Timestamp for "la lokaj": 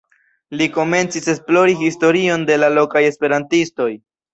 2.65-3.09